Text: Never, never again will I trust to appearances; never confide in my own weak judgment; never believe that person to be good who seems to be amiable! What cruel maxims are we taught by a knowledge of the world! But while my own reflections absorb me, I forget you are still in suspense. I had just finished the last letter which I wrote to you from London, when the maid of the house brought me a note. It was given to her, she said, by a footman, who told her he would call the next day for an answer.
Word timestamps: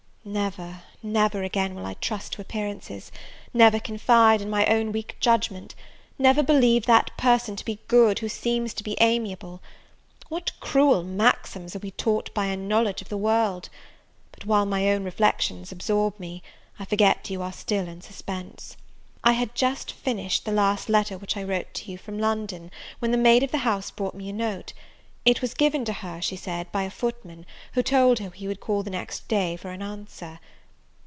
Never, 0.23 0.83
never 1.01 1.41
again 1.41 1.73
will 1.73 1.87
I 1.87 1.95
trust 1.95 2.33
to 2.33 2.41
appearances; 2.43 3.11
never 3.55 3.79
confide 3.79 4.39
in 4.39 4.51
my 4.51 4.67
own 4.67 4.91
weak 4.91 5.17
judgment; 5.19 5.73
never 6.19 6.43
believe 6.43 6.85
that 6.85 7.09
person 7.17 7.55
to 7.55 7.65
be 7.65 7.79
good 7.87 8.19
who 8.19 8.29
seems 8.29 8.75
to 8.75 8.83
be 8.83 8.95
amiable! 9.01 9.63
What 10.29 10.51
cruel 10.59 11.01
maxims 11.01 11.75
are 11.75 11.79
we 11.79 11.89
taught 11.89 12.31
by 12.35 12.45
a 12.45 12.55
knowledge 12.55 13.01
of 13.01 13.09
the 13.09 13.17
world! 13.17 13.69
But 14.31 14.45
while 14.45 14.67
my 14.67 14.89
own 14.89 15.03
reflections 15.03 15.71
absorb 15.71 16.19
me, 16.19 16.43
I 16.77 16.85
forget 16.85 17.31
you 17.31 17.41
are 17.41 17.51
still 17.51 17.87
in 17.87 18.01
suspense. 18.01 18.77
I 19.23 19.31
had 19.31 19.55
just 19.55 19.91
finished 19.91 20.45
the 20.45 20.51
last 20.51 20.87
letter 20.87 21.17
which 21.17 21.35
I 21.35 21.41
wrote 21.43 21.73
to 21.73 21.91
you 21.91 21.97
from 21.97 22.19
London, 22.19 22.69
when 22.99 23.09
the 23.09 23.17
maid 23.17 23.41
of 23.41 23.49
the 23.49 23.57
house 23.65 23.89
brought 23.89 24.13
me 24.13 24.29
a 24.29 24.33
note. 24.33 24.73
It 25.23 25.39
was 25.39 25.53
given 25.53 25.85
to 25.85 25.93
her, 25.93 26.19
she 26.19 26.35
said, 26.35 26.71
by 26.71 26.81
a 26.81 26.89
footman, 26.89 27.45
who 27.73 27.83
told 27.83 28.17
her 28.17 28.31
he 28.31 28.47
would 28.47 28.59
call 28.59 28.81
the 28.81 28.89
next 28.89 29.27
day 29.27 29.55
for 29.55 29.69
an 29.69 29.83
answer. 29.83 30.39